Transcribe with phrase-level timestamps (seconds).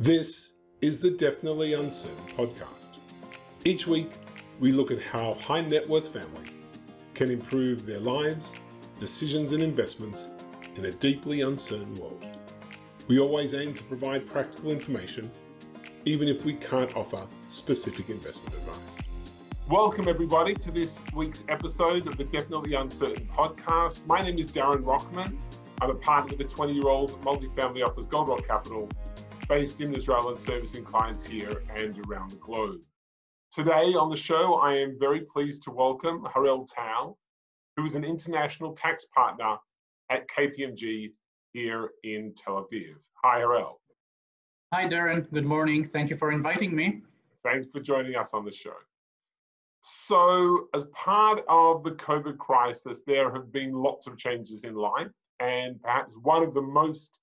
[0.00, 2.94] This is the Definitely Uncertain podcast.
[3.66, 4.12] Each week,
[4.58, 6.60] we look at how high net worth families
[7.12, 8.58] can improve their lives,
[8.98, 10.30] decisions, and investments
[10.76, 12.26] in a deeply uncertain world.
[13.08, 15.30] We always aim to provide practical information,
[16.06, 19.00] even if we can't offer specific investment advice.
[19.68, 24.06] Welcome, everybody, to this week's episode of the Definitely Uncertain podcast.
[24.06, 25.36] My name is Darren Rockman.
[25.82, 28.88] I'm a partner with the 20 year old multifamily office Gold Rock Capital
[29.50, 32.78] based in Israel and servicing clients here and around the globe.
[33.50, 37.18] Today on the show, I am very pleased to welcome Harel Tow,
[37.76, 39.56] who is an international tax partner
[40.08, 41.10] at KPMG
[41.52, 42.94] here in Tel Aviv.
[43.24, 43.80] Hi, Harel.
[44.72, 45.28] Hi, Darren.
[45.32, 45.84] Good morning.
[45.84, 47.00] Thank you for inviting me.
[47.42, 48.76] Thanks for joining us on the show.
[49.80, 55.10] So, as part of the COVID crisis, there have been lots of changes in life,
[55.40, 57.19] and perhaps one of the most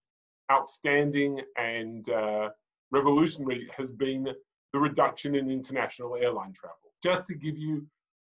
[0.52, 2.50] outstanding and uh,
[2.92, 4.28] revolutionary has been
[4.74, 6.78] the reduction in international airline travel.
[7.04, 7.86] Just to give you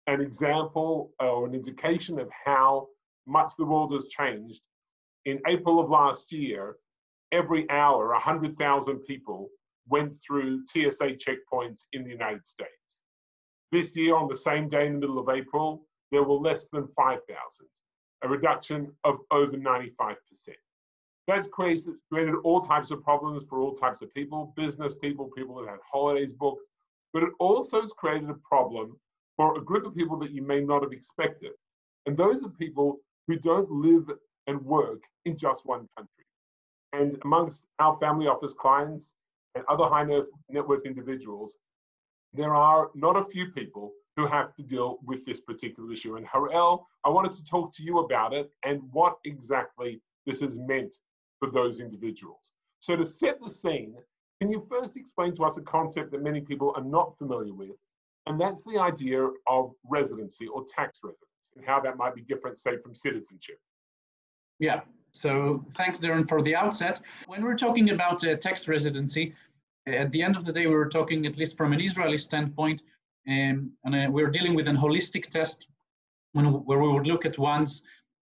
[0.08, 2.88] an example or an indication of how
[3.28, 4.62] much the world has changed,
[5.25, 6.78] in April of last year,
[7.31, 9.50] every hour, 100,000 people
[9.88, 13.02] went through TSA checkpoints in the United States.
[13.72, 16.88] This year, on the same day in the middle of April, there were less than
[16.95, 17.67] 5,000,
[18.23, 20.16] a reduction of over 95%.
[21.30, 25.61] That's created, created all types of problems for all types of people, business people, people
[25.61, 26.63] that had holidays booked,
[27.13, 28.97] but it also has created a problem
[29.38, 31.52] for a group of people that you may not have expected.
[32.07, 34.09] And those are people who don't live
[34.47, 36.25] and work in just one country.
[36.94, 39.13] And amongst our family office clients
[39.53, 41.59] and other high net worth individuals,
[42.33, 46.16] there are not a few people who have to deal with this particular issue.
[46.16, 50.57] And Harel, I wanted to talk to you about it and what exactly this has
[50.57, 50.95] meant
[51.40, 52.54] for those individuals.
[52.80, 53.95] So to set the scene,
[54.40, 57.76] can you first explain to us a concept that many people are not familiar with,
[58.26, 62.59] and that's the idea of residency or tax residence, and how that might be different,
[62.59, 63.59] say, from citizenship.
[64.59, 64.81] Yeah,
[65.12, 67.02] so thanks, Darren, for the outset.
[67.28, 69.34] When we're talking about uh, tax residency,
[69.88, 72.84] at the end of the day, we were talking, at least from an Israeli standpoint,
[73.28, 75.68] um, and uh, we're dealing with an holistic test
[76.34, 77.81] when, where we would look at one's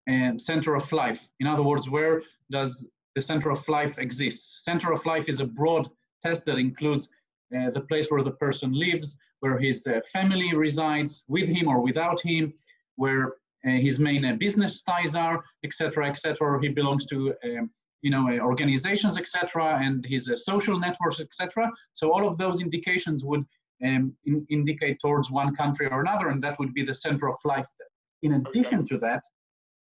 [0.10, 1.30] um, center of life.
[1.40, 2.86] In other words, where does
[3.18, 4.64] the center of life exists.
[4.64, 5.90] Center of life is a broad
[6.24, 7.10] test that includes
[7.56, 11.80] uh, the place where the person lives, where his uh, family resides, with him or
[11.82, 12.54] without him,
[12.96, 13.26] where
[13.66, 16.62] uh, his main uh, business ties are, etc., etc.
[16.62, 17.72] He belongs to, um,
[18.04, 21.72] you know, uh, organizations, etc., and his uh, social networks, etc.
[21.94, 23.44] So all of those indications would
[23.84, 27.38] um, in indicate towards one country or another, and that would be the center of
[27.46, 27.70] life.
[28.22, 29.24] In addition to that,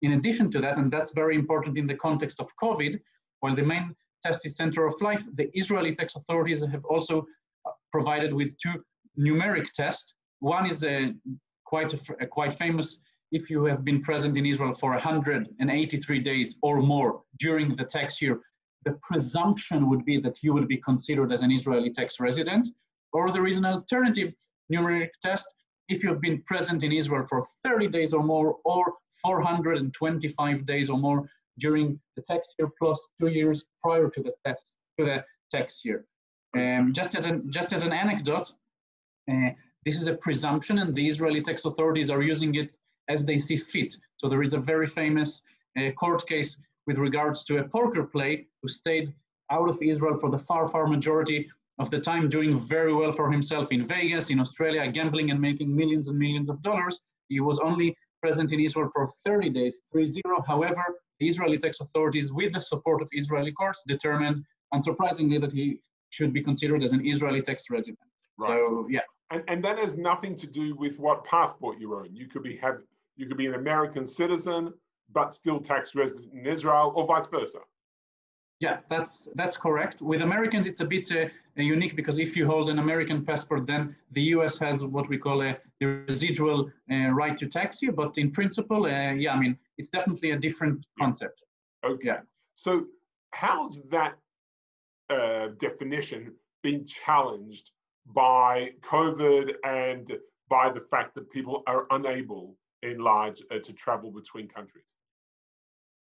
[0.03, 2.99] in addition to that, and that's very important in the context of COVID,
[3.43, 3.93] while the main
[4.25, 7.25] test is center of life, the Israeli tax authorities have also
[7.67, 8.75] uh, provided with two
[9.19, 10.13] numeric tests.
[10.39, 11.13] One is a
[11.65, 13.01] quite a, quite famous
[13.33, 18.21] if you have been present in Israel for 183 days or more during the tax
[18.21, 18.39] year,
[18.85, 22.69] the presumption would be that you would be considered as an Israeli tax resident.
[23.11, 24.33] Or there is an alternative
[24.71, 25.53] numeric test
[25.89, 30.89] if you have been present in Israel for 30 days or more, or 425 days
[30.89, 31.27] or more
[31.59, 36.05] during the tax year plus two years prior to the test to the tax year.
[36.55, 38.51] Um, just as an just as an anecdote,
[39.31, 39.49] uh,
[39.85, 42.69] this is a presumption, and the Israeli tax authorities are using it
[43.09, 43.95] as they see fit.
[44.17, 45.43] So there is a very famous
[45.77, 49.13] uh, court case with regards to a poker play who stayed
[49.49, 51.49] out of Israel for the far far majority
[51.79, 55.75] of the time, doing very well for himself in Vegas, in Australia, gambling and making
[55.75, 56.99] millions and millions of dollars.
[57.29, 60.21] He was only present in Israel for 30 days, 3-0.
[60.45, 60.83] However,
[61.19, 64.43] the Israeli tax authorities, with the support of Israeli courts, determined,
[64.73, 65.79] unsurprisingly, that he
[66.09, 67.99] should be considered as an Israeli tax resident.
[68.37, 68.63] Right.
[68.65, 69.01] So, yeah.
[69.31, 72.09] And, and that has nothing to do with what passport you own.
[72.13, 72.79] You could be have
[73.15, 74.73] you could be an American citizen,
[75.11, 77.59] but still tax resident in Israel, or vice versa.
[78.59, 80.01] Yeah, that's that's correct.
[80.01, 83.95] With Americans, it's a bit uh, unique because if you hold an American passport, then
[84.11, 84.57] the U.S.
[84.59, 87.91] has what we call a residual uh, right to tax you.
[87.91, 91.43] But in principle, uh, yeah, I mean, it's definitely a different concept.
[91.83, 92.07] Okay.
[92.07, 92.19] Yeah.
[92.55, 92.85] So
[93.31, 94.15] how's that
[95.09, 97.71] uh, definition been challenged
[98.07, 100.11] by COVID and
[100.49, 104.93] by the fact that people are unable in large uh, to travel between countries?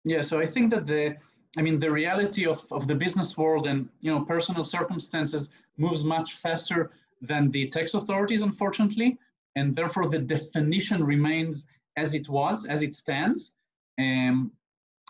[0.04, 1.16] Yeah, so I think that the
[1.56, 6.02] I mean, the reality of, of the business world and you know personal circumstances moves
[6.02, 6.90] much faster
[7.20, 9.18] than the tax authorities, unfortunately,
[9.56, 11.66] and therefore the definition remains
[11.96, 13.54] as it was, as it stands.
[13.98, 14.52] Um,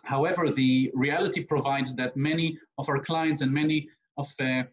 [0.04, 4.64] however, the reality provides that many of our clients and many of uh, uh,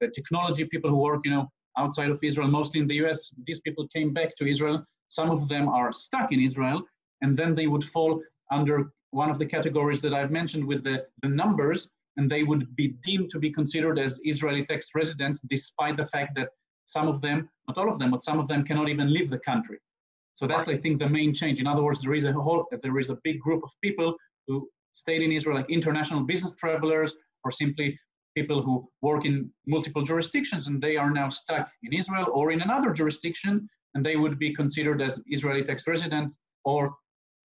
[0.00, 3.30] the technology people who work, you know, outside of Israel, mostly in the US.
[3.46, 4.84] These people came back to Israel.
[5.08, 6.82] Some of them are stuck in Israel,
[7.22, 11.06] and then they would fall under one of the categories that I've mentioned with the,
[11.22, 15.96] the numbers, and they would be deemed to be considered as Israeli tax residents, despite
[15.96, 16.48] the fact that
[16.86, 19.38] some of them, not all of them, but some of them cannot even leave the
[19.38, 19.78] country.
[20.34, 21.60] So that's, I think, the main change.
[21.60, 24.16] In other words, there is a whole, there is a big group of people
[24.46, 27.14] who stayed in Israel, like international business travelers,
[27.44, 27.98] or simply
[28.36, 32.60] people who work in multiple jurisdictions, and they are now stuck in Israel or in
[32.62, 36.80] another jurisdiction, and they would be considered as Israeli tax residents or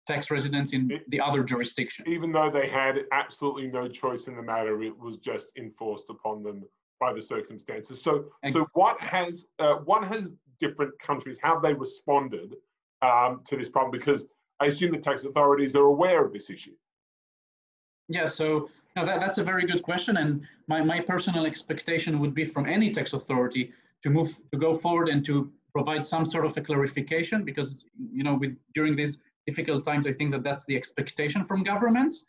[0.07, 2.05] tax residents in the other jurisdiction.
[2.09, 6.43] Even though they had absolutely no choice in the matter, it was just enforced upon
[6.43, 6.65] them
[6.99, 8.03] by the circumstances.
[8.03, 12.55] So, so what has uh, what has different countries how have they responded
[13.03, 13.91] um, to this problem?
[13.91, 14.27] Because
[14.61, 16.75] I assume the tax authorities are aware of this issue.
[18.09, 18.27] Yeah.
[18.27, 22.45] So now that, that's a very good question, and my, my personal expectation would be
[22.45, 23.73] from any tax authority
[24.03, 28.23] to move to go forward and to provide some sort of a clarification because you
[28.23, 32.25] know with during these difficult times i think that that's the expectation from governments.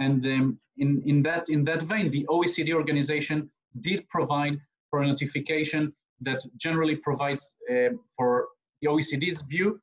[0.00, 3.48] And um, in, in that in that vein the oecd organization
[3.80, 4.56] did provide
[4.90, 8.48] for a notification that generally provides uh, for
[8.80, 9.80] the oecd's view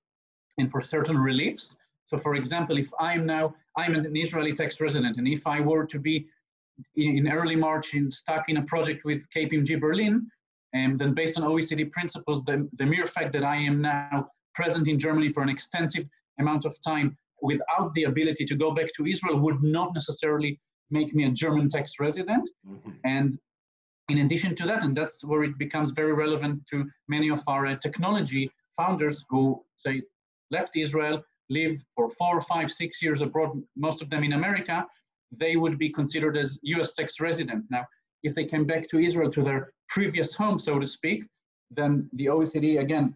[0.58, 1.78] and for certain reliefs.
[2.10, 5.86] So for example if i'm now i'm an israeli tax resident and if i were
[5.86, 6.16] to be
[6.96, 10.16] in early march in, stuck in a project with kpmg berlin
[10.74, 14.88] and then based on OECD principles, the, the mere fact that I am now present
[14.88, 16.06] in Germany for an extensive
[16.44, 17.08] amount of time
[17.42, 20.60] without the ability to go back to Israel would not necessarily
[20.92, 22.46] make me a German tax resident.
[22.68, 22.92] Mm-hmm.
[23.06, 23.38] And
[24.10, 27.66] in addition to that, and that's where it becomes very relevant to many of our
[27.66, 30.02] uh, technology founders who say
[30.52, 34.86] left Israel, live for four, five, six years abroad, most of them in America,
[35.32, 37.64] they would be considered as US tax resident.
[37.70, 37.86] Now,
[38.24, 41.24] if they came back to Israel to their previous home, so to speak,
[41.70, 43.16] then the OECD again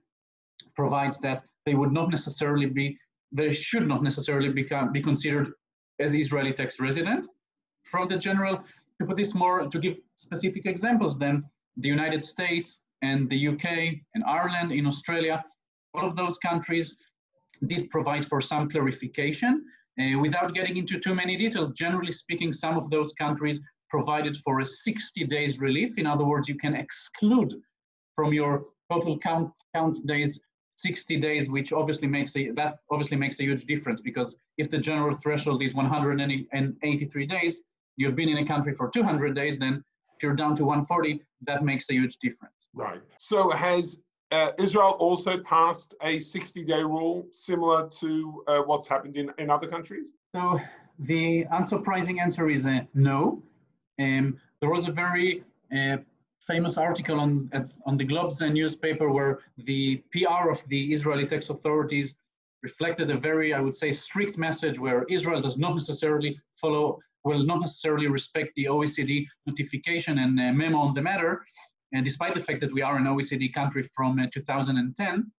[0.75, 2.97] provides that they would not necessarily be,
[3.31, 5.51] they should not necessarily become, be considered
[5.99, 7.27] as Israeli tax resident.
[7.83, 8.63] From the general,
[8.99, 11.43] to put this more, to give specific examples, then
[11.77, 13.65] the United States and the UK
[14.13, 15.43] and Ireland in Australia,
[15.93, 16.95] all of those countries
[17.67, 19.65] did provide for some clarification.
[19.99, 24.59] Uh, without getting into too many details, generally speaking, some of those countries provided for
[24.59, 25.97] a 60 days relief.
[25.97, 27.53] In other words, you can exclude
[28.15, 30.39] from your total count, count days
[30.75, 34.77] 60 days, which obviously makes a, that obviously makes a huge difference because if the
[34.77, 37.61] general threshold is 183 days,
[37.97, 39.83] you've been in a country for 200 days, then
[40.15, 42.67] if you're down to 140, that makes a huge difference.
[42.73, 43.01] Right.
[43.19, 44.01] So has
[44.31, 49.67] uh, Israel also passed a 60-day rule similar to uh, what's happened in, in other
[49.67, 50.13] countries?
[50.35, 50.59] So
[50.99, 53.43] the unsurprising answer is uh, no.
[53.99, 55.43] Um, there was a very
[55.75, 55.97] uh,
[56.47, 57.49] famous article on,
[57.85, 62.15] on the Globes newspaper where the PR of the Israeli tax authorities
[62.61, 67.45] reflected a very, I would say, strict message where Israel does not necessarily follow, will
[67.45, 71.45] not necessarily respect the OECD notification and uh, memo on the matter,
[71.93, 75.31] and despite the fact that we are an OECD country from uh, 2010.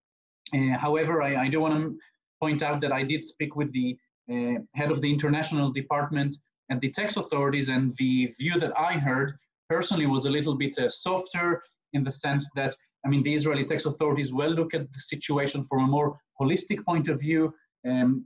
[0.54, 1.96] Uh, however, I, I do want to
[2.40, 3.96] point out that I did speak with the
[4.30, 6.36] uh, head of the international department
[6.68, 10.78] and the tax authorities and the view that I heard personally was a little bit
[10.78, 14.90] uh, softer in the sense that I mean the Israeli tax authorities will look at
[14.92, 18.22] the situation from a more holistic point of view and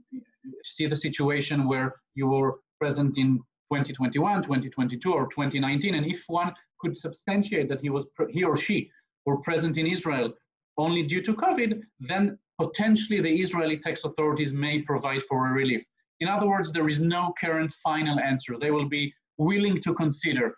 [0.63, 3.37] see the situation where you were present in
[3.71, 8.89] 2021, 2022, or 2019, and if one could substantiate that he was he or she
[9.25, 10.33] were present in Israel
[10.77, 15.83] only due to COVID, then potentially the Israeli tax authorities may provide for a relief.
[16.19, 18.57] In other words, there is no current final answer.
[18.57, 20.55] They will be willing to consider.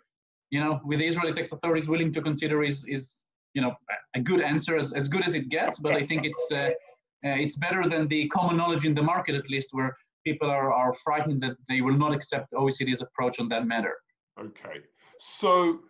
[0.54, 3.04] You know, with the Israeli tax authorities willing to consider is is
[3.56, 3.72] you know
[4.18, 5.80] a good answer as, as good as it gets.
[5.84, 6.70] But I think it's uh,
[7.26, 9.90] uh, it's better than the common knowledge in the market at least, where
[10.28, 13.94] people are are frightened that they will not accept OECD's approach on that matter.
[14.44, 14.76] Okay,
[15.18, 15.80] so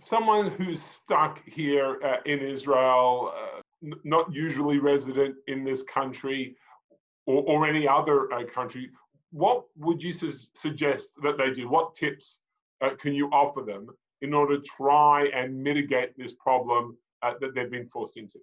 [0.00, 3.60] someone who's stuck here uh, in Israel, uh,
[4.02, 6.56] not usually resident in this country,
[7.26, 8.90] or, or any other uh, country,
[9.30, 11.68] what would you su- suggest that they do?
[11.68, 12.40] What tips
[12.80, 13.88] uh, can you offer them
[14.22, 18.38] in order to try and mitigate this problem uh, that they've been forced into?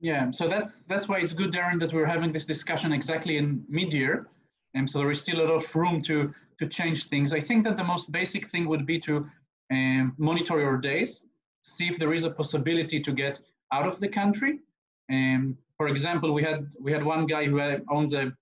[0.00, 3.64] Yeah, so that's that's why it's good, Darren, that we're having this discussion exactly in
[3.68, 4.28] mid-year,
[4.74, 7.32] and so there is still a lot of room to to change things.
[7.32, 9.26] I think that the most basic thing would be to
[9.70, 11.22] um, monitor your days,
[11.62, 13.40] see if there is a possibility to get
[13.72, 14.60] out of the country,
[15.08, 17.58] and for example, we had we had one guy who
[17.90, 18.32] owns a,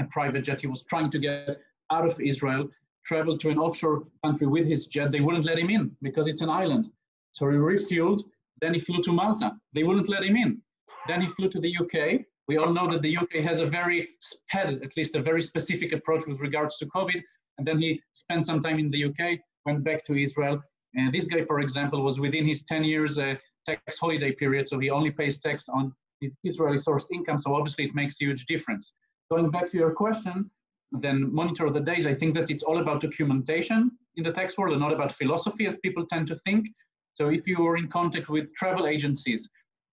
[0.00, 0.60] a private jet.
[0.60, 1.56] He was trying to get
[1.90, 2.68] out of Israel,
[3.04, 5.12] traveled to an offshore country with his jet.
[5.12, 6.90] They wouldn't let him in because it's an island.
[7.32, 8.22] So he refueled,
[8.60, 9.52] then he flew to Malta.
[9.72, 10.60] They wouldn't let him in.
[11.06, 12.24] Then he flew to the UK.
[12.48, 14.08] We all know that the UK has a very,
[14.48, 17.22] had at least a very specific approach with regards to COVID.
[17.58, 20.60] And then he spent some time in the UK, went back to Israel.
[20.94, 23.34] And this guy, for example, was within his 10 years uh,
[23.66, 24.66] tax holiday period.
[24.68, 27.38] So he only pays tax on his Israeli sourced income.
[27.38, 28.94] So obviously it makes a huge difference.
[29.30, 30.50] Going back to your question,
[30.92, 32.06] then monitor the days.
[32.06, 35.66] I think that it's all about documentation in the tax world and not about philosophy
[35.66, 36.66] as people tend to think.
[37.14, 39.48] So if you are in contact with travel agencies,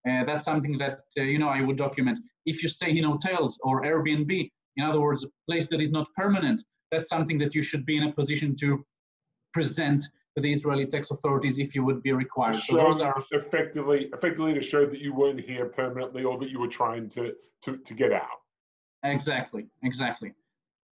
[0.08, 2.18] uh, that's something that uh, you know I would document.
[2.46, 6.06] If you stay in hotels or Airbnb, in other words, a place that is not
[6.16, 8.84] permanent, that's something that you should be in a position to
[9.52, 10.04] present
[10.36, 12.54] to the Israeli tax authorities if you would be required.
[12.54, 16.60] So those are effectively effectively to show that you weren't here permanently or that you
[16.60, 18.38] were trying to to, to get out.
[19.04, 20.32] Exactly, exactly.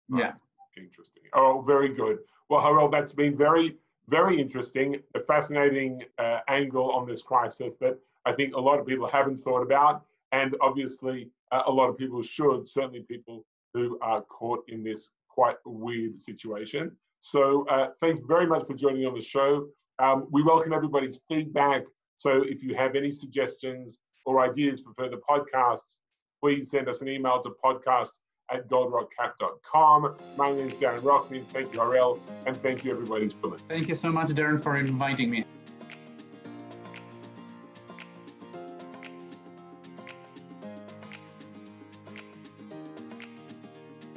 [0.09, 0.33] Yeah.
[0.77, 1.25] Interesting.
[1.35, 2.19] Oh, very good.
[2.49, 3.77] Well, Harel, that's been very,
[4.09, 8.87] very interesting, a fascinating uh, angle on this crisis that I think a lot of
[8.87, 10.05] people haven't thought about.
[10.33, 15.11] And obviously, uh, a lot of people should, certainly people who are caught in this
[15.29, 16.93] quite weird situation.
[17.21, 19.69] So uh, thanks very much for joining on the show.
[19.99, 21.85] Um, we welcome everybody's feedback.
[22.17, 26.01] So if you have any suggestions or ideas for further podcasts,
[26.43, 28.21] please send us an email to podcast
[28.51, 30.17] at goldrockcap.com.
[30.37, 31.45] My name is Darren Rockman.
[31.47, 33.69] Thank you, Harel, and thank you, everybody, for listening.
[33.69, 35.45] Thank you so much, Darren, for inviting me.